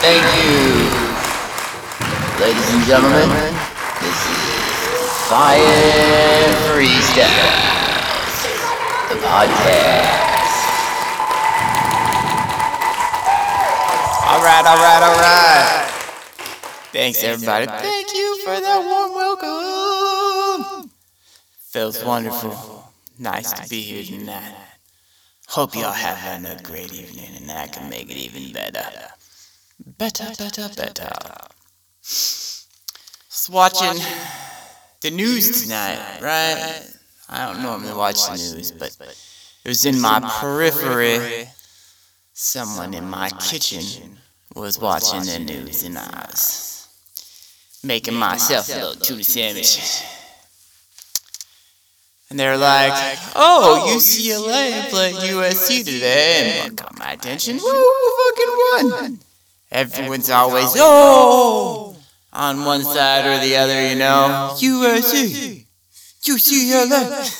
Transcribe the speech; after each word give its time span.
Thank 0.00 0.22
you. 0.38 0.54
Ladies 2.40 2.70
and 2.72 2.84
gentlemen, 2.86 3.28
this 4.00 4.20
is 4.30 5.10
Fire 5.26 6.54
Freestyles, 6.70 8.46
the 9.08 9.16
podcast. 9.26 10.18
Alright, 14.22 14.66
alright, 14.66 15.02
alright. 15.02 15.90
Thanks, 16.92 17.24
everybody. 17.24 17.66
Thank 17.66 18.14
you 18.14 18.38
for 18.44 18.60
that 18.60 18.78
warm 18.78 19.14
welcome. 19.14 20.90
Feels 21.58 22.04
wonderful. 22.04 22.84
Nice 23.18 23.52
to 23.52 23.68
be 23.68 23.80
here 23.80 24.04
tonight. 24.04 24.54
Hope 25.48 25.74
y'all 25.74 25.90
having 25.90 26.46
a 26.46 26.62
great 26.62 26.94
evening 26.94 27.30
and 27.40 27.50
I 27.50 27.66
can 27.66 27.90
make 27.90 28.08
it 28.10 28.16
even 28.16 28.52
better. 28.52 28.84
Better, 29.84 30.32
better, 30.38 30.68
better. 30.76 31.10
Just 32.02 32.68
watching 33.50 34.02
the 35.00 35.10
news 35.10 35.62
tonight, 35.62 36.20
right? 36.20 36.82
I 37.28 37.46
don't 37.46 37.62
normally 37.62 37.92
watch 37.94 38.24
the 38.26 38.36
news, 38.36 38.72
but 38.72 38.96
it 39.64 39.68
was 39.68 39.84
in 39.84 40.00
my 40.00 40.20
periphery. 40.40 41.48
Someone 42.32 42.94
in 42.94 43.08
my 43.08 43.30
kitchen 43.30 44.18
was 44.54 44.78
watching 44.78 45.22
the 45.22 45.38
news 45.38 45.82
and 45.82 45.98
I 45.98 46.26
was 46.30 46.88
making 47.82 48.14
myself 48.14 48.68
a 48.68 48.74
little 48.74 48.94
tuna 48.94 49.24
sandwich. 49.24 50.02
And 52.30 52.38
they're 52.38 52.58
like, 52.58 52.92
oh, 53.34 53.94
UCLA 53.96 54.90
played 54.90 55.14
USC 55.14 55.84
today 55.84 56.60
and 56.62 56.76
got 56.76 56.98
my 56.98 57.12
attention. 57.12 57.56
Woo, 57.56 57.92
fucking 58.28 58.90
won. 58.92 59.20
Everyone's 59.70 60.30
always, 60.30 60.72
oh, 60.76 61.96
on 62.32 62.64
one 62.64 62.82
side 62.82 63.26
or 63.26 63.38
the 63.44 63.56
other, 63.56 63.88
you 63.88 63.96
know. 63.96 64.56
USC, 64.58 65.66
UCLA. 66.22 67.34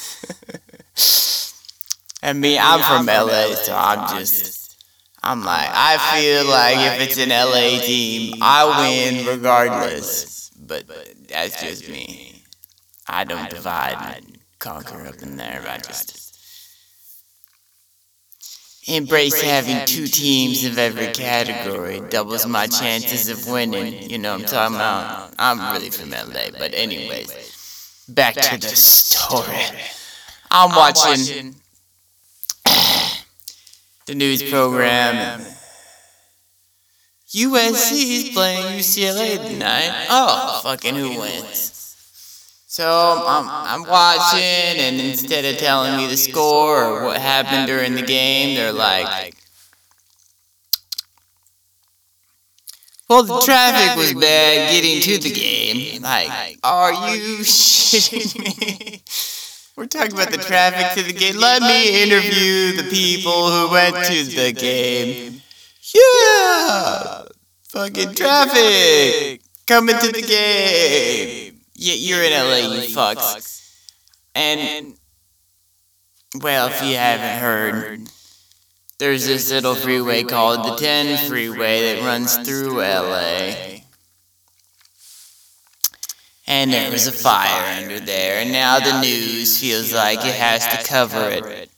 and 2.23 2.41
me, 2.41 2.59
I'm 2.59 2.81
from 2.81 3.07
LA, 3.07 3.55
so 3.55 3.75
I'm 3.75 4.19
just, 4.19 4.77
I'm 5.23 5.43
like, 5.43 5.69
I 5.71 5.97
feel 6.21 6.45
like 6.47 7.01
if 7.01 7.09
it's 7.09 7.19
an 7.19 7.31
LA 7.31 7.81
team, 7.81 8.35
I 8.43 8.83
win 8.83 9.27
regardless. 9.27 10.51
But 10.61 10.85
that's 11.29 11.63
just 11.63 11.89
me. 11.89 12.43
I 13.07 13.25
don't 13.25 13.49
divide 13.49 14.17
and 14.17 14.39
conquer 14.59 15.07
up 15.07 15.23
in 15.23 15.37
there. 15.37 15.65
I 15.67 15.79
just 15.79 16.28
embrace 18.89 19.41
having 19.41 19.85
two 19.87 20.07
teams 20.07 20.65
of 20.65 20.79
every 20.79 21.09
category. 21.09 22.01
Doubles 22.09 22.47
my 22.47 22.67
chances 22.67 23.29
of 23.29 23.47
winning. 23.47 24.11
You 24.11 24.19
know 24.19 24.33
what 24.33 24.43
I'm 24.43 24.47
talking 24.47 24.77
about? 24.77 25.35
I'm 25.39 25.75
really 25.75 25.91
from 25.91 26.11
LA, 26.11 26.51
but 26.59 26.75
anyways, 26.75 28.05
back 28.09 28.35
to 28.35 28.59
the 28.59 28.69
story. 28.69 29.57
I'm 30.51 30.71
watching 30.71 31.55
the 34.07 34.15
news 34.15 34.43
program. 34.51 35.41
USC 37.29 37.93
is 37.93 38.31
playing 38.31 38.79
UCLA 38.79 39.37
tonight. 39.47 40.07
Oh, 40.09 40.61
oh, 40.61 40.61
fucking 40.63 40.95
who 40.95 41.21
wins? 41.21 41.78
So 42.79 43.25
I'm, 43.27 43.49
I'm 43.49 43.83
watching, 43.91 44.41
and 44.41 45.01
instead 45.01 45.45
of 45.45 45.59
telling 45.59 45.97
me 45.97 46.07
the 46.07 46.17
score 46.17 46.85
or 46.85 47.05
what 47.07 47.21
happened 47.21 47.67
during 47.67 47.97
the 47.97 48.03
game, 48.03 48.55
they're 48.55 48.73
like, 48.73 49.35
well, 53.11 53.25
the 53.25 53.41
traffic 53.41 53.97
was 53.99 54.15
bad 54.15 54.71
getting 54.71 55.01
to 55.01 55.19
the 55.19 55.33
game. 55.33 56.03
Like, 56.03 56.31
are 56.63 56.93
you 57.17 57.39
shitting 57.39 58.39
me? 58.87 59.03
We're 59.75 59.87
talking 59.87 60.13
about 60.13 60.31
the 60.31 60.39
traffic 60.39 61.03
to 61.03 61.13
the 61.13 61.19
game. 61.19 61.35
Let 61.35 61.63
me 61.63 62.05
interview 62.05 62.81
the 62.81 62.89
people 62.91 63.51
who 63.51 63.73
went 63.73 63.97
to 64.07 64.23
the 64.23 64.53
game. 64.53 65.43
Yeah! 65.97 67.25
Fucking 67.71 68.15
traffic! 68.15 69.41
Coming 69.67 69.99
to 69.99 70.13
the 70.13 70.23
game! 70.23 71.48
Yeah, 71.81 71.95
you're 71.95 72.25
in 72.25 72.33
LA, 72.33 72.75
you 72.75 72.89
fucks. 72.89 73.73
And, 74.35 74.95
well, 76.43 76.67
if 76.67 76.83
you 76.83 76.97
haven't 76.97 77.41
heard, 77.41 78.11
there's 78.99 79.27
this 79.27 79.49
little 79.53 79.77
freeway 79.77 80.25
called 80.25 80.67
the 80.67 80.75
10 80.75 81.29
freeway 81.29 81.95
that 81.95 82.05
runs 82.05 82.37
through 82.39 82.79
LA. 82.79 83.83
And 86.49 86.73
there 86.73 86.91
was 86.91 87.07
a 87.07 87.13
fire 87.13 87.81
under 87.81 88.01
there, 88.01 88.41
and 88.41 88.51
now 88.51 88.81
the 88.81 89.01
news 89.01 89.61
feels 89.61 89.93
like 89.93 90.19
it 90.19 90.35
has 90.35 90.67
to 90.67 90.83
cover 90.83 91.31
it 91.31 91.71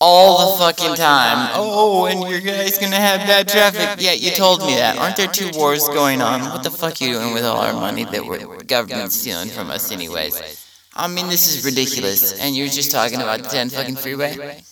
all 0.00 0.52
the 0.52 0.58
fucking 0.58 0.94
time. 0.94 1.50
Oh, 1.54 2.02
oh 2.02 2.06
and 2.06 2.28
your 2.30 2.40
guy's 2.40 2.78
gonna 2.78 2.96
have 2.96 3.26
bad 3.26 3.48
traffic. 3.48 4.02
Yeah, 4.02 4.12
you 4.12 4.30
told 4.30 4.60
me 4.60 4.74
that. 4.76 4.98
Aren't 4.98 5.16
there 5.16 5.26
two 5.26 5.50
wars 5.54 5.86
going 5.88 6.20
on? 6.20 6.40
What 6.40 6.62
the 6.62 6.70
fuck 6.70 7.00
are 7.00 7.04
you 7.04 7.14
doing 7.14 7.34
with 7.34 7.44
all 7.44 7.60
our 7.60 7.72
money 7.72 8.04
that 8.04 8.24
we're 8.24 8.62
government 8.62 9.12
stealing 9.12 9.48
from 9.48 9.70
us 9.70 9.90
anyways? 9.90 10.66
I 10.94 11.06
mean, 11.06 11.28
this 11.28 11.54
is 11.54 11.64
ridiculous. 11.64 12.40
And 12.40 12.56
you're 12.56 12.68
just 12.68 12.90
talking 12.90 13.20
about 13.20 13.42
the 13.42 13.48
10 13.48 13.70
fucking 13.70 13.96
freeway? 13.96 14.62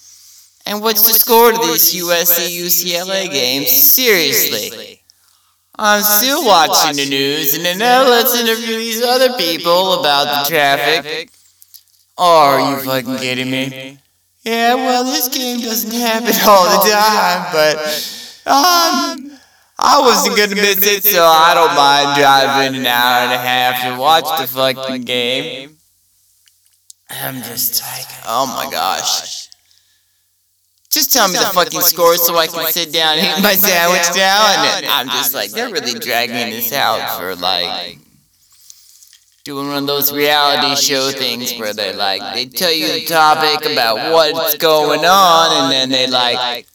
And 0.67 0.83
what's 0.83 1.07
the 1.07 1.13
score 1.13 1.53
to 1.53 1.59
these 1.59 1.95
USC 1.95 2.59
UCLA 2.59 3.31
games? 3.31 3.71
Seriously. 3.71 5.01
I'm 5.79 6.03
still 6.03 6.45
watching 6.45 6.97
the 6.97 7.09
news, 7.09 7.55
and 7.55 7.65
then 7.65 7.79
now 7.79 8.03
let's 8.09 8.35
interview 8.35 8.79
these 8.79 9.03
other 9.03 9.35
people 9.37 10.01
about 10.01 10.25
the 10.45 10.49
traffic. 10.49 11.31
Are 12.17 12.71
you 12.71 12.77
fucking 12.79 13.19
kidding 13.19 13.51
me? 13.51 13.99
Yeah, 14.47 14.77
well, 14.77 15.03
this 15.03 15.27
game 15.29 15.59
doesn't 15.59 15.91
happen 15.91 16.33
all 16.47 16.71
the 16.71 16.89
time, 16.89 17.53
but 17.53 17.77
um, 18.47 19.39
I 19.77 19.99
wasn't 20.01 20.37
gonna 20.37 20.55
miss 20.55 20.87
it, 20.87 21.03
so 21.03 21.25
I 21.25 21.53
don't 21.53 21.75
mind 21.75 22.17
driving 22.17 22.81
an 22.81 22.87
hour 22.87 23.25
and 23.25 23.33
a 23.33 23.39
half 23.39 23.83
to 23.83 24.01
watch 24.01 24.25
the 24.41 24.47
fucking 24.47 25.03
game. 25.03 25.77
I'm 27.11 27.43
just 27.43 27.83
like, 27.83 28.07
oh 28.29 28.47
my 28.47 28.71
gosh. 28.71 29.49
Just 30.91 31.13
tell 31.13 31.27
me 31.27 31.35
the 31.35 31.47
fucking 31.47 31.81
score 31.81 32.17
so 32.17 32.37
I 32.37 32.47
can 32.47 32.71
sit 32.71 32.93
down 32.93 33.19
and 33.19 33.27
eat 33.27 33.43
my 33.43 33.55
sandwich 33.55 34.07
now. 34.15 34.47
And 34.77 34.87
I'm 34.87 35.09
just 35.09 35.35
like, 35.35 35.51
they're 35.51 35.71
really 35.71 35.99
dragging 35.99 36.51
this 36.51 36.73
out 36.73 37.19
for 37.19 37.35
like 37.35 37.99
doing 39.47 39.69
one 39.69 39.77
of 39.77 39.87
those 39.87 40.13
reality 40.13 40.75
show 40.75 41.09
things 41.13 41.57
where 41.57 41.73
they 41.73 41.93
like 41.93 42.21
they 42.35 42.47
tell 42.47 42.73
you 42.73 42.89
the 42.89 43.05
topic 43.05 43.65
about 43.71 44.13
what's 44.13 44.57
going 44.57 45.05
on 45.05 45.63
and 45.63 45.73
then 45.73 45.89
they 45.89 46.09
like 46.09 46.67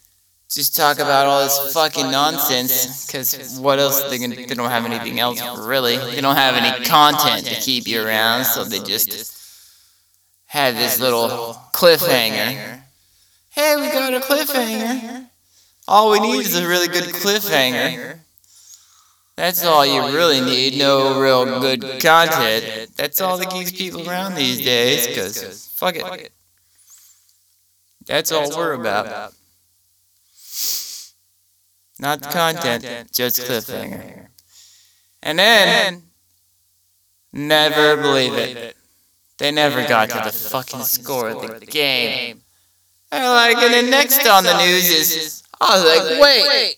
just 0.49 0.73
talk 0.73 0.97
about 0.97 1.25
all 1.25 1.43
this 1.43 1.73
fucking 1.73 2.09
nonsense 2.09 3.05
because 3.05 3.59
what 3.59 3.77
else 3.77 4.01
they, 4.03 4.19
they 4.19 4.55
don't 4.55 4.69
have 4.69 4.85
anything 4.85 5.19
else 5.19 5.41
really. 5.59 5.97
They 5.97 6.21
don't 6.21 6.37
have 6.37 6.55
any 6.55 6.85
content 6.85 7.45
to 7.47 7.55
keep 7.55 7.89
you 7.89 8.05
around 8.05 8.45
so 8.45 8.63
they 8.63 8.79
just 8.79 9.37
have 10.45 10.75
this 10.75 10.97
little 10.97 11.57
cliffhanger. 11.73 12.83
Hey 13.49 13.75
we 13.75 13.91
got 13.91 14.13
a 14.13 14.21
cliffhanger. 14.21 15.25
All 15.89 16.11
we 16.11 16.21
need 16.21 16.45
is 16.45 16.55
a 16.55 16.65
really 16.65 16.87
good 16.87 17.13
cliffhanger 17.15 18.19
that's 19.35 19.63
all 19.65 19.85
you 19.85 20.15
really 20.15 20.41
need. 20.41 20.77
No 20.77 21.19
real 21.19 21.59
good 21.59 21.81
content. 22.01 22.95
That's 22.95 23.21
all 23.21 23.37
that 23.37 23.49
keeps 23.49 23.71
people 23.71 24.07
around 24.07 24.35
these 24.35 24.61
days. 24.63 25.07
Cause 25.15 25.67
fuck 25.75 25.95
it. 25.95 26.31
That's 28.05 28.31
all 28.31 28.49
we're 28.55 28.73
about. 28.73 29.33
Not 31.99 32.21
the 32.21 32.29
content, 32.29 33.11
just 33.13 33.39
cliffhanger. 33.41 34.27
And 35.21 35.37
then, 35.37 36.01
never 37.31 37.95
believe 37.95 38.33
it. 38.33 38.75
They 39.37 39.51
never 39.51 39.87
got 39.87 40.09
to 40.09 40.21
the 40.23 40.31
fucking 40.31 40.81
score 40.81 41.29
of 41.29 41.59
the 41.59 41.65
game. 41.65 42.41
They're 43.11 43.29
like, 43.29 43.57
and 43.57 43.73
then 43.73 43.89
next 43.89 44.25
on 44.27 44.43
the 44.43 44.57
news 44.57 44.89
is, 44.89 45.43
I 45.59 45.75
was 45.75 45.85
like, 45.85 46.21
wait. 46.21 46.75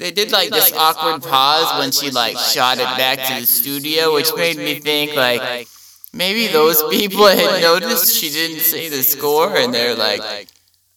They 0.00 0.10
did 0.10 0.32
like 0.32 0.48
this 0.48 0.72
awkward 0.72 1.22
pause 1.22 1.78
when 1.78 1.92
she 1.92 2.10
like 2.10 2.38
shot 2.38 2.78
it 2.78 2.84
back 2.96 3.18
to 3.28 3.40
the 3.42 3.46
studio, 3.46 4.14
which 4.14 4.34
made 4.34 4.56
me 4.56 4.80
think 4.80 5.14
like 5.14 5.68
maybe 6.14 6.46
those 6.46 6.82
people 6.84 7.26
had 7.26 7.60
noticed 7.60 8.16
she 8.16 8.30
didn't 8.30 8.60
say 8.60 8.88
the 8.88 9.02
score, 9.02 9.54
and 9.54 9.74
they're 9.74 9.94
like, 9.94 10.22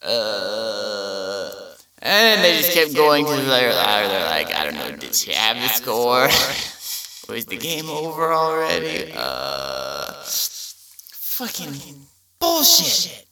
uh. 0.02 1.52
And 2.02 2.44
they 2.46 2.58
just 2.58 2.72
kept 2.72 2.96
going 2.96 3.26
to 3.26 3.32
their 3.32 3.74
They're 3.74 4.26
like, 4.26 4.54
I 4.54 4.64
don't 4.64 4.76
know, 4.76 4.96
did 4.96 5.14
she 5.14 5.32
have 5.32 5.58
the 5.58 5.68
score? 5.68 6.28
Was 7.28 7.46
the 7.46 7.58
game 7.58 7.90
over 7.90 8.32
already? 8.32 9.12
Uh, 9.16 10.14
fucking 10.24 11.74
bullshit. 12.40 13.26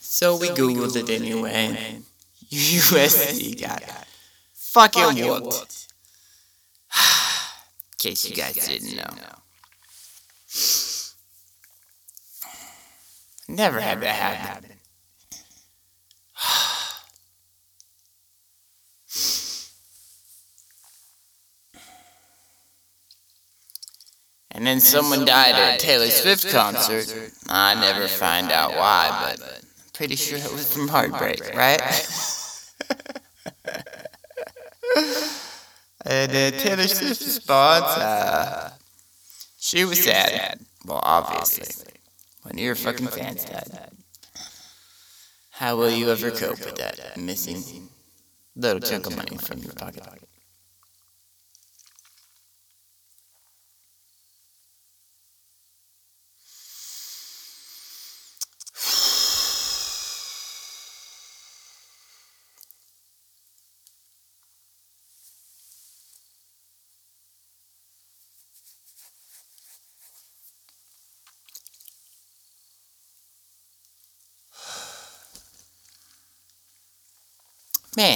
So 0.00 0.36
we 0.36 0.48
googled 0.48 0.96
it 0.96 1.10
anyway. 1.10 2.02
USC 2.50 3.60
got 3.60 3.82
fucking 4.52 5.26
whooped. 5.26 5.88
In 6.96 8.10
case 8.10 8.28
you 8.28 8.34
guys 8.34 8.54
didn't 8.54 8.96
know. 8.96 9.14
Never 13.48 13.80
had 13.80 14.00
that 14.00 14.14
happen. 14.14 14.70
And 24.56 24.64
then 24.64 24.78
someone 24.78 25.24
died 25.24 25.56
at 25.56 25.74
a 25.74 25.84
Taylor 25.84 26.06
Swift 26.06 26.48
concert. 26.48 27.32
I 27.48 27.74
never 27.74 28.06
find 28.06 28.52
out 28.52 28.70
why, 28.70 29.34
but 29.36 29.63
pretty 29.94 30.16
sure 30.16 30.38
it 30.38 30.52
was 30.52 30.70
from 30.72 30.88
heartbreak, 30.88 31.54
right? 31.54 31.80
and 36.04 36.30
uh, 36.30 36.50
Taylor 36.58 36.88
Swift 36.88 37.20
response, 37.22 37.84
uh, 37.84 38.70
she 39.58 39.84
was 39.84 40.04
sad. 40.04 40.60
Well, 40.84 41.00
obviously. 41.02 41.90
When 42.42 42.58
your 42.58 42.74
fucking 42.74 43.06
fans 43.06 43.44
died. 43.46 43.90
How 45.52 45.76
will 45.76 45.90
you 45.90 46.10
ever 46.10 46.30
cope 46.30 46.58
with 46.58 46.74
that 46.76 47.16
missing 47.16 47.88
little 48.56 48.80
chunk 48.80 49.06
of 49.06 49.16
money 49.16 49.38
from 49.38 49.60
your 49.60 49.72
pocket? 49.72 50.02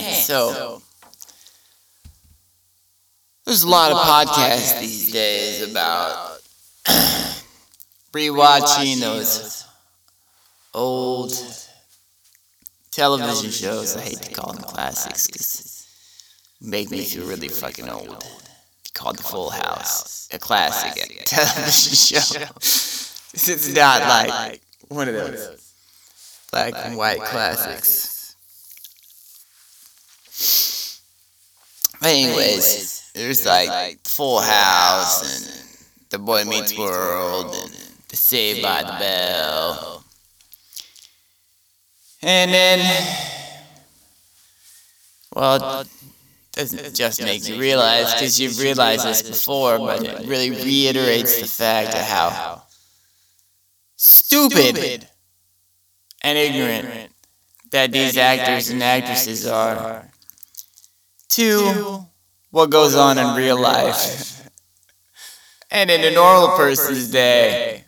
Man, 0.03 0.15
so 0.15 0.83
there's 3.45 3.63
a 3.63 3.69
lot 3.69 3.93
of 3.93 3.99
podcasts 3.99 4.81
these 4.81 5.11
days 5.13 5.71
about 5.71 6.41
rewatching 8.13 9.01
those 9.01 9.67
old 10.75 11.33
television 12.91 13.51
shows. 13.51 13.97
I 13.97 14.03
hate 14.03 14.23
to 14.23 14.33
call 14.35 14.53
them 14.53 14.63
classics 14.63 15.27
because 15.27 15.87
make 16.61 16.91
me 16.91 17.05
feel 17.05 17.27
really 17.27 17.49
fucking 17.49 17.89
old. 17.89 18.25
Called 18.95 19.17
The 19.19 19.23
Full 19.23 19.51
House, 19.51 20.29
a 20.33 20.39
classic 20.39 21.23
television 21.25 22.19
show. 22.21 22.45
it's 22.55 23.75
not 23.75 24.01
like 24.03 24.61
one 24.89 25.09
of 25.09 25.15
those 25.15 25.73
black 26.51 26.75
and 26.77 26.97
white 26.97 27.21
classics. 27.21 28.18
But 32.01 32.09
anyways, 32.11 33.11
there's 33.15 33.45
like 33.45 33.99
Full 34.05 34.41
House 34.41 35.23
and 35.25 36.11
The 36.11 36.19
Boy 36.19 36.45
Meets 36.45 36.77
World 36.79 37.55
and 37.55 37.73
The 38.09 38.17
Saved 38.17 38.63
by 38.63 38.83
the 38.83 38.97
Bell. 38.99 40.05
And 42.23 42.53
then, 42.53 43.07
well, 45.35 45.81
it 45.81 45.89
doesn't 46.53 46.95
just 46.95 47.23
make 47.23 47.49
you 47.49 47.59
realize 47.59 48.15
because 48.15 48.41
you've 48.41 48.59
realized 48.59 49.07
this 49.07 49.23
before, 49.23 49.79
but 49.79 50.05
it 50.05 50.27
really 50.27 50.51
reiterates 50.51 51.41
the 51.41 51.47
fact 51.47 51.95
of 51.95 52.03
how 52.03 52.63
stupid 53.97 55.07
and 56.23 56.39
ignorant 56.39 57.13
that 57.71 57.93
these 57.93 58.17
actors 58.17 58.71
and 58.71 58.83
actresses 58.83 59.47
are 59.47 60.09
to 61.31 62.07
what 62.51 62.71
goes 62.71 62.95
on 62.95 63.19
in 63.19 63.37
real 63.37 63.61
life. 63.61 64.35
And 65.71 65.91
in 65.91 66.03
a 66.03 66.15
normal 66.15 66.57
person's 66.57 67.11
day, 67.11 67.85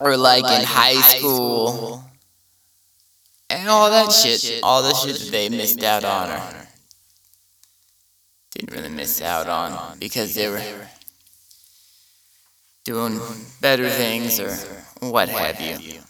or 0.00 0.16
like 0.16 0.44
in 0.44 0.64
high 0.64 0.94
school, 0.94 2.02
and 3.50 3.68
all 3.68 3.90
that 3.90 4.10
shit, 4.10 4.60
all 4.62 4.82
the 4.82 4.94
shit 4.94 5.18
that 5.18 5.30
they 5.30 5.50
missed 5.50 5.84
out 5.84 6.04
on, 6.04 6.30
or 6.30 6.66
didn't 8.54 8.72
really 8.74 8.88
miss 8.88 9.20
out 9.20 9.46
on 9.46 9.98
because 9.98 10.34
they 10.34 10.48
were 10.48 10.62
doing 12.84 13.20
better 13.60 13.88
things 13.90 14.40
or 14.40 14.54
what 15.00 15.28
have 15.28 15.60
you. 15.60 16.00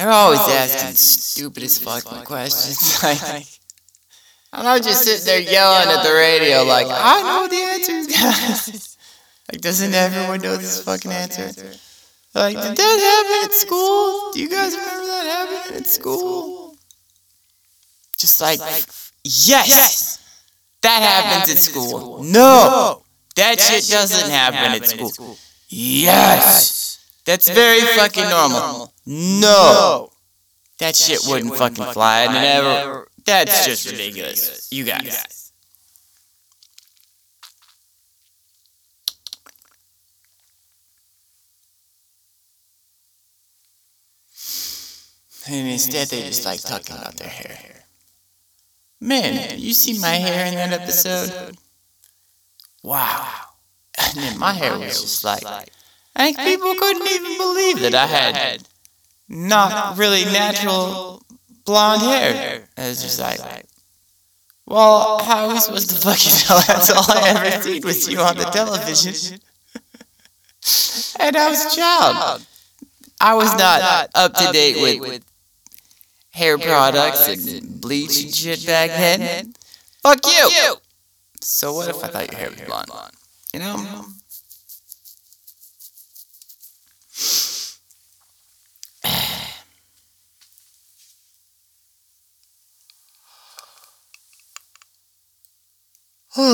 They're 0.00 0.08
always 0.08 0.40
asking 0.40 0.94
stupid 0.94 1.62
as 1.62 1.76
fucking 1.76 2.24
questions. 2.24 3.02
Like, 3.02 3.44
I'm 4.50 4.64
not 4.64 4.82
just 4.82 5.04
sitting 5.04 5.26
there 5.26 5.40
yelling 5.40 5.94
at 5.94 6.02
the 6.02 6.12
radio 6.14 6.64
like, 6.64 6.86
I 6.88 7.20
know 7.20 7.46
the 7.46 7.56
answers, 7.56 8.06
guys. 8.16 8.96
Like, 9.52 9.60
doesn't 9.60 9.92
everyone 9.92 10.40
know 10.40 10.56
this 10.56 10.82
fucking 10.84 11.10
answer? 11.12 11.50
Like, 12.34 12.56
did 12.56 12.76
that 12.76 13.42
happen 13.42 13.50
at 13.50 13.52
school? 13.52 14.32
Do 14.32 14.40
you 14.40 14.48
guys 14.48 14.72
remember 14.74 15.06
that 15.06 15.26
happening 15.26 15.80
at 15.82 15.86
school? 15.88 16.76
Just 18.16 18.40
like, 18.40 18.60
yes, 19.24 20.18
that 20.82 21.02
happens 21.02 21.50
at 21.54 21.58
school. 21.60 22.22
No, 22.22 23.02
that 23.36 23.60
shit 23.60 23.86
doesn't 23.88 24.30
happen 24.30 24.80
at 24.80 24.86
school. 24.86 25.36
Yes, 25.68 26.79
that's 27.30 27.48
very 27.48 27.80
fucking 27.80 28.28
normal. 28.28 28.92
No. 29.06 30.10
That 30.80 30.96
shit 30.96 31.20
wouldn't 31.28 31.54
fucking 31.54 31.92
fly. 31.92 32.26
I 32.28 32.32
never. 32.32 33.06
That's 33.24 33.66
just 33.66 33.88
ridiculous. 33.88 34.68
You 34.72 34.82
guys. 34.82 35.52
And 45.48 45.68
instead, 45.68 46.08
they 46.08 46.22
just 46.22 46.44
like 46.44 46.60
talking 46.60 46.96
about 46.96 47.14
their 47.14 47.28
hair. 47.28 47.84
Man, 49.00 49.56
you 49.56 49.72
see 49.72 50.00
my 50.00 50.16
hair 50.16 50.46
in 50.46 50.54
that 50.54 50.72
episode? 50.72 51.56
Wow. 52.82 53.28
And 54.02 54.16
then 54.16 54.38
my 54.38 54.54
hair 54.54 54.78
was 54.78 55.02
just 55.02 55.24
like, 55.24 55.42
I 56.16 56.32
think 56.32 56.38
people 56.38 56.74
couldn't 56.74 57.06
even 57.06 57.38
believe 57.38 57.80
that 57.80 57.94
I 57.94 58.06
had 58.06 58.62
not 59.28 59.96
really 59.96 60.24
natural 60.24 61.22
blonde 61.64 62.02
hair. 62.02 62.68
And 62.76 62.90
it's 62.90 63.02
just 63.02 63.20
like, 63.20 63.40
well, 64.66 65.22
how 65.22 65.46
are 65.46 65.52
we 65.52 65.60
supposed 65.60 65.90
to 65.90 65.96
fucking 65.96 66.32
tell? 66.32 66.60
That's 66.66 66.90
all 66.90 67.04
I 67.08 67.28
ever 67.28 67.62
seen 67.62 67.82
was 67.82 68.08
you 68.08 68.20
on 68.20 68.36
the 68.36 68.44
television. 68.44 69.40
and 71.20 71.36
I 71.36 71.48
was 71.48 71.64
a 71.72 71.76
child. 71.76 72.46
I 73.20 73.34
was 73.34 73.52
not 73.56 74.10
up 74.14 74.34
to 74.34 74.52
date 74.52 75.00
with 75.00 75.24
hair 76.30 76.58
products 76.58 77.28
and 77.28 77.80
bleach 77.80 78.22
and 78.22 78.34
shit 78.34 78.66
back 78.66 78.90
then. 78.90 79.52
Fuck 80.02 80.26
you. 80.26 80.76
So 81.40 81.72
what 81.74 81.88
if 81.88 82.02
I 82.02 82.08
thought 82.08 82.30
your 82.30 82.40
hair 82.40 82.50
was 82.50 82.60
blonde? 82.60 82.90
You 83.52 83.60
know? 83.60 84.04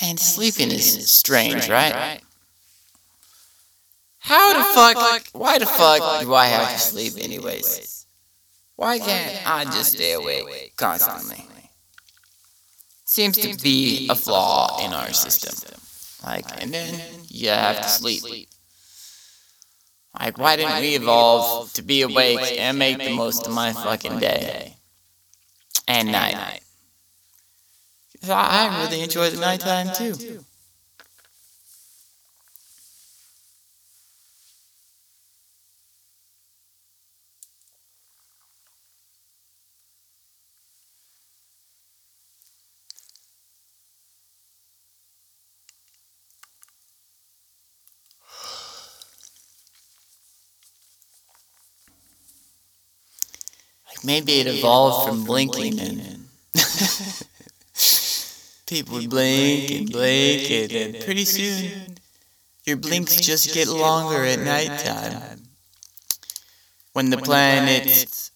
Man, 0.00 0.16
sleeping 0.16 0.70
is 0.70 1.10
strange, 1.10 1.68
right? 1.68 2.20
How 4.20 4.52
the 4.52 4.62
fuck? 4.74 5.26
Why 5.32 5.58
the 5.58 5.66
fuck 5.66 6.20
do 6.20 6.34
I 6.34 6.46
have 6.46 6.72
to 6.72 6.78
sleep 6.78 7.14
anyways? 7.20 8.06
Why 8.76 9.00
can't 9.00 9.44
I 9.44 9.64
just 9.64 9.94
stay 9.94 10.12
awake 10.12 10.74
constantly? 10.76 11.48
Seems 13.04 13.36
to 13.38 13.56
be 13.60 14.06
a 14.08 14.14
flaw 14.14 14.86
in 14.86 14.92
our 14.92 15.12
system. 15.12 15.80
Like, 16.24 16.44
and 16.62 16.72
then 16.72 17.00
you 17.26 17.48
have 17.48 17.80
to 17.80 17.88
sleep. 17.88 18.48
Like, 20.20 20.38
why 20.38 20.54
didn't 20.54 20.78
we 20.78 20.94
evolve 20.94 21.72
to 21.72 21.82
be 21.82 22.02
awake 22.02 22.54
and 22.56 22.78
make 22.78 22.98
the 22.98 23.16
most 23.16 23.48
of 23.48 23.52
my 23.52 23.72
fucking 23.72 24.20
day? 24.20 24.75
And 25.88 26.12
night. 26.12 26.60
I 28.28 28.82
really 28.82 29.02
enjoy 29.02 29.30
the 29.30 29.40
nighttime 29.40 29.90
too. 29.94 30.44
Maybe 54.06 54.40
it 54.40 54.46
evolved 54.46 55.08
from 55.08 55.24
blinking 55.24 55.80
and 55.80 56.28
people 58.66 58.94
would 58.94 59.10
blink 59.10 59.70
and 59.72 59.90
blink 59.90 60.50
and 60.50 60.70
then 60.70 61.02
pretty 61.02 61.24
soon 61.24 61.96
your 62.66 62.76
blinks 62.76 63.16
just 63.16 63.54
get 63.54 63.68
longer 63.68 64.24
at 64.24 64.40
nighttime. 64.40 65.42
When 66.92 67.10
the 67.10 67.18
planet's 67.18 68.32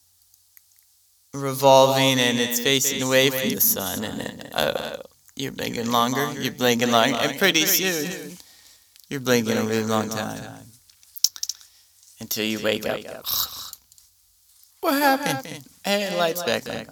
revolving 1.35 2.21
and 2.21 2.39
it's 2.39 2.61
facing 2.61 3.03
away 3.03 3.31
from 3.31 3.50
the 3.50 3.61
sun 3.61 4.05
and 4.05 4.21
then, 4.21 4.50
uh, 4.53 4.99
you're 5.35 5.53
blinking 5.53 5.91
longer, 5.91 6.33
you're 6.41 6.53
blinking 6.53 6.91
longer, 6.91 7.17
and 7.17 7.39
pretty 7.39 7.65
soon 7.67 8.37
you're 9.09 9.21
blinking 9.21 9.57
a 9.57 9.62
really 9.62 9.85
long 9.85 10.09
time. 10.09 10.43
Until 12.21 12.45
you 12.45 12.62
wake 12.62 12.87
up. 12.87 13.25
What 14.81 14.95
happened? 14.95 15.67
Hey, 15.85 16.17
lights 16.17 16.43
back 16.43 16.69
on. 16.69 16.87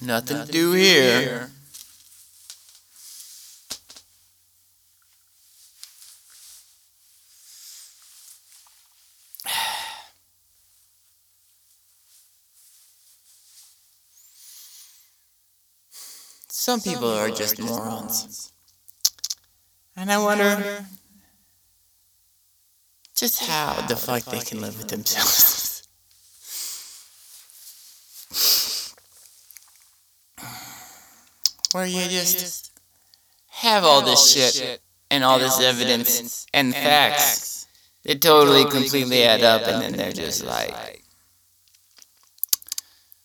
Nothing 0.00 0.46
to 0.46 0.52
do 0.52 0.72
here. 0.72 1.50
Some 16.48 16.80
people 16.80 17.10
are 17.10 17.30
just 17.30 17.60
morons. 17.60 18.52
And 19.96 20.10
I 20.10 20.18
wonder 20.18 20.86
just 23.22 23.44
how 23.44 23.80
the 23.86 23.94
fuck 23.94 24.24
they 24.24 24.40
can 24.40 24.60
live 24.60 24.76
with 24.76 24.88
themselves. 24.88 25.86
Where 31.72 31.86
you 31.86 32.08
just 32.08 32.72
have 33.50 33.84
all 33.84 34.02
this 34.02 34.32
shit 34.32 34.80
and 35.08 35.22
all 35.22 35.38
this 35.38 35.60
evidence 35.60 36.46
and 36.52 36.74
facts 36.74 37.68
that 38.02 38.20
totally 38.20 38.64
completely 38.64 39.22
add 39.22 39.44
up 39.44 39.68
and 39.68 39.80
then 39.80 39.92
they're 39.92 40.10
just 40.10 40.44
like 40.44 41.04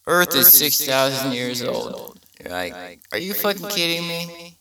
Earth 0.05 0.35
is 0.35 0.53
6,000 0.53 1.31
years 1.31 1.63
old. 1.63 2.19
You're 2.39 2.53
like, 2.53 2.99
are 3.11 3.17
you 3.17 3.33
fucking 3.33 3.67
kidding 3.69 4.07
me? 4.07 4.59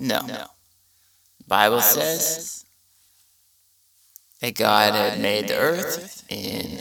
No. 0.00 0.24
No. 0.24 0.46
Bible 1.46 1.82
says 1.82 2.64
that 4.42 4.56
God 4.56 4.94
had 4.94 5.20
made 5.20 5.48
the 5.48 5.56
earth 5.56 6.24
in, 6.28 6.78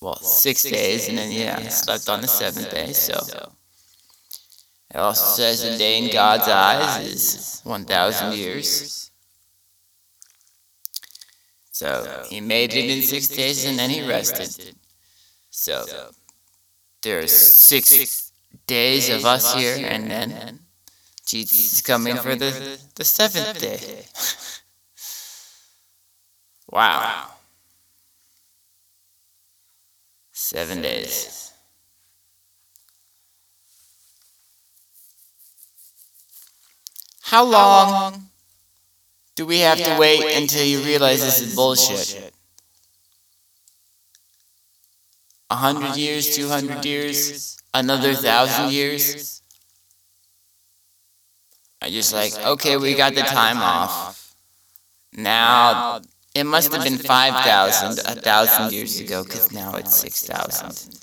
well, 0.00 0.16
six 0.16 0.62
days, 0.62 1.08
and 1.08 1.18
then, 1.18 1.30
yeah, 1.30 1.68
slept 1.68 2.08
on 2.08 2.22
the 2.22 2.28
seventh 2.28 2.70
day, 2.70 2.92
so. 2.92 3.52
It 4.90 4.96
also 4.96 5.24
says 5.42 5.62
a 5.62 5.78
day 5.78 5.98
in 5.98 6.10
God's 6.12 6.48
eyes 6.48 7.06
is 7.06 7.60
1,000 7.64 8.32
years. 8.32 9.10
So 11.70 12.24
he 12.28 12.40
made 12.40 12.74
it 12.74 12.90
in 12.90 13.02
six 13.02 13.28
days 13.28 13.64
and 13.64 13.78
then 13.78 13.90
he 13.90 14.06
rested. 14.06 14.74
So 15.50 15.84
there's 17.02 17.32
six 17.32 18.32
days 18.66 19.10
of 19.10 19.24
us 19.24 19.54
here, 19.54 19.76
and 19.84 20.10
then 20.10 20.60
Jesus 21.26 21.72
is 21.72 21.80
coming 21.80 22.16
for 22.16 22.36
the, 22.36 22.78
the 22.94 23.04
seventh 23.04 23.60
day. 23.60 24.04
wow. 26.72 27.28
Seven 30.32 30.82
days. 30.82 31.52
How 37.22 37.44
long 37.44 38.30
do 39.36 39.46
we 39.46 39.60
have 39.60 39.78
to 39.78 39.96
wait 39.98 40.36
until 40.36 40.64
you 40.64 40.80
realize 40.80 41.20
this 41.20 41.40
is 41.40 41.54
bullshit? 41.54 42.32
A 45.50 45.56
hundred 45.56 45.96
years, 45.96 46.34
two 46.34 46.48
hundred 46.48 46.84
years, 46.84 47.56
another 47.72 48.14
thousand 48.14 48.72
years? 48.72 49.42
I 51.80 51.90
just 51.90 52.12
like, 52.12 52.32
okay, 52.38 52.76
we 52.76 52.94
got 52.94 53.14
the 53.14 53.22
time 53.22 53.58
off. 53.58 54.34
Now, 55.12 56.00
it 56.34 56.44
must 56.44 56.72
have 56.72 56.82
been 56.84 56.98
5,000 56.98 57.98
a 58.06 58.20
thousand 58.20 58.72
years 58.72 59.00
ago, 59.00 59.22
because 59.22 59.52
now 59.52 59.74
it's 59.74 59.94
6,000. 59.96 60.98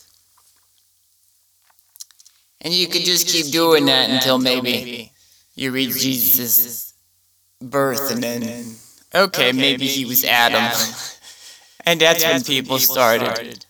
And 2.62 2.74
you 2.74 2.88
could 2.88 3.06
just 3.06 3.28
keep 3.28 3.52
doing 3.52 3.86
that 3.86 4.10
until 4.10 4.38
maybe 4.40 5.12
you 5.56 5.72
read 5.72 5.92
Jesus' 5.92 6.94
birth, 7.62 8.12
and 8.12 8.24
then, 8.24 8.76
okay, 9.14 9.52
maybe 9.52 9.88
he 9.88 10.06
was 10.06 10.24
Adam. 10.24 10.72
And 11.86 12.00
that's 12.02 12.24
when 12.24 12.44
people 12.44 12.78
started. 12.78 13.66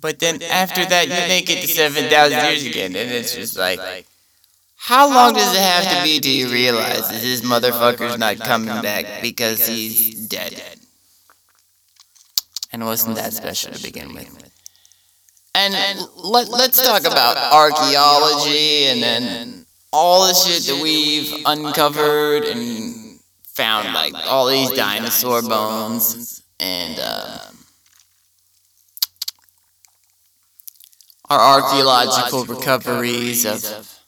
But 0.00 0.18
then 0.18 0.42
after 0.42 0.84
that, 0.84 1.06
you 1.06 1.28
make 1.28 1.48
it 1.50 1.60
to 1.60 1.68
7,000 1.68 2.44
years 2.44 2.66
again, 2.66 2.96
and 2.96 3.10
it's 3.12 3.34
just 3.34 3.56
like, 3.56 4.06
how 4.76 5.08
long 5.08 5.34
does 5.34 5.54
it 5.54 5.60
have 5.60 5.96
to 5.96 6.02
be 6.02 6.20
till 6.20 6.32
you 6.32 6.48
realize 6.48 7.08
that 7.08 7.20
this 7.20 7.42
motherfucker's 7.42 8.18
not 8.18 8.38
coming 8.38 8.82
back 8.82 9.22
because 9.22 9.66
he's 9.66 10.26
dead? 10.26 10.60
And 12.74 12.84
wasn't 12.84 13.14
that 13.14 13.32
special 13.32 13.70
to 13.72 13.80
begin 13.80 14.12
with? 14.14 14.50
And 15.54 15.74
let, 16.16 16.48
let's 16.48 16.84
talk 16.84 17.02
about 17.02 17.36
archaeology 17.36 18.86
and 18.86 19.00
then 19.00 19.66
all 19.92 20.26
the 20.26 20.34
shit 20.34 20.64
that 20.64 20.82
we've 20.82 21.32
uncovered 21.46 22.42
and 22.42 23.20
found, 23.44 23.94
like 23.94 24.12
all 24.26 24.48
these 24.48 24.72
dinosaur 24.72 25.40
bones 25.42 26.42
and 26.58 26.98
uh, 26.98 27.38
our 31.30 31.62
archaeological 31.62 32.44
recoveries 32.44 33.46
of 33.46 34.00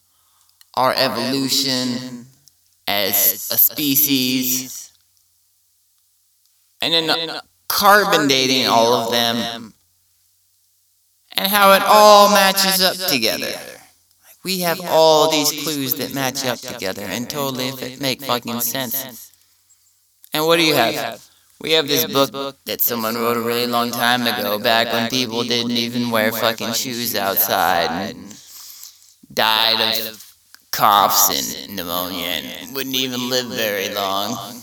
our 0.75 0.93
evolution 0.93 2.27
as 2.89 3.49
a 3.53 3.59
species, 3.59 4.91
and 6.83 7.09
then 7.09 7.41
carbon 7.77 8.27
dating 8.27 8.67
all 8.67 8.95
of 8.95 9.13
them, 9.13 9.75
and 11.37 11.47
how 11.47 11.75
it 11.75 11.83
all 11.85 12.31
matches 12.31 12.81
up 12.81 12.97
together. 13.11 13.53
We 14.43 14.61
have 14.61 14.81
all 14.83 15.31
these 15.31 15.51
clues 15.63 15.95
that 15.97 16.15
match 16.15 16.47
up 16.47 16.59
together 16.59 17.03
and 17.03 17.29
totally 17.29 17.99
make 18.01 18.23
fucking 18.23 18.61
sense. 18.61 19.31
And 20.33 20.47
what 20.47 20.57
do 20.57 20.63
you 20.63 20.75
have? 20.75 21.23
We 21.61 21.73
have 21.73 21.87
this 21.87 22.07
book 22.07 22.57
that 22.65 22.81
someone 22.81 23.15
wrote 23.15 23.37
a 23.37 23.41
really 23.41 23.67
long 23.67 23.91
time 23.91 24.23
ago, 24.23 24.59
back 24.59 24.91
when 24.91 25.11
people 25.11 25.45
didn't 25.45 25.73
even 25.73 26.11
wear 26.11 26.33
fucking 26.33 26.73
shoes 26.73 27.15
outside 27.15 27.91
and 27.91 28.41
died 29.33 30.07
of 30.07 30.35
coughs 30.71 31.29
and 31.29 31.77
pneumonia 31.77 32.27
and 32.27 32.75
wouldn't 32.75 32.95
even 32.97 33.29
live 33.29 33.49
very 33.49 33.93
long. 33.93 34.56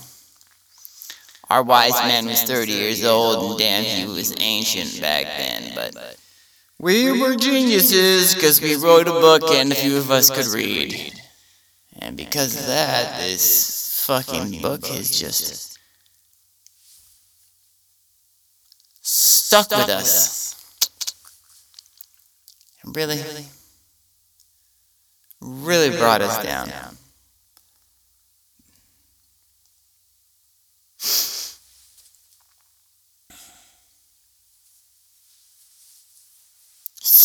Our 1.54 1.62
wise 1.62 1.92
man 2.02 2.26
was 2.26 2.42
30 2.42 2.72
years 2.72 3.04
old 3.04 3.50
and 3.50 3.58
damn, 3.60 3.84
he 3.84 4.12
was 4.12 4.34
ancient 4.40 5.00
back 5.00 5.24
then, 5.38 5.70
but 5.76 6.16
we 6.80 7.12
were 7.20 7.36
geniuses 7.36 8.34
because 8.34 8.60
we 8.60 8.74
wrote 8.74 9.06
a 9.06 9.12
book 9.12 9.44
and 9.52 9.70
a 9.70 9.76
few 9.76 9.96
of 9.96 10.10
us 10.10 10.30
could 10.30 10.52
read. 10.52 11.14
And 12.00 12.16
because 12.16 12.58
of 12.58 12.66
that, 12.66 13.20
this 13.20 14.02
fucking 14.04 14.62
book 14.62 14.90
is 14.90 15.16
just 15.16 15.78
stuck 19.00 19.70
with 19.70 19.90
us. 19.90 20.56
Really? 22.84 23.22
really, 25.40 25.96
brought 25.96 26.20
us 26.20 26.42
down. 26.42 26.68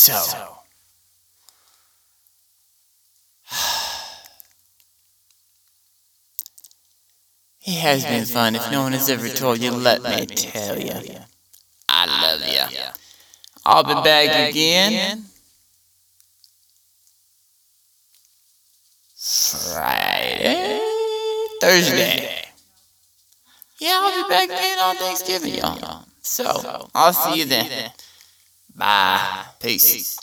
Down. 0.10 0.24
So, 0.24 0.56
it 7.66 7.80
has 7.80 8.04
been 8.06 8.26
fun. 8.26 8.56
If 8.56 8.72
no 8.72 8.84
one 8.84 8.94
has 8.94 9.10
ever 9.10 9.28
told 9.30 9.60
you, 9.60 9.72
let 9.72 10.02
me 10.04 10.26
tell 10.26 10.80
you. 10.80 10.92
I 11.88 12.06
love 12.06 12.42
you. 12.48 12.64
I'll 13.66 13.84
be 13.84 13.94
back 14.04 14.50
again 14.50 15.26
Friday, 19.16 20.80
Thursday. 21.62 22.46
Yeah, 23.80 24.00
I'll 24.02 24.24
be 24.24 24.30
back 24.30 24.50
again 24.50 24.80
on 24.80 24.96
Thanksgiving, 24.96 25.56
y'all. 25.56 26.06
So, 26.22 26.90
I'll 26.96 27.14
see 27.14 27.40
you 27.40 27.46
then. 27.46 27.92
Bye. 28.80 29.44
Peace. 29.60 30.18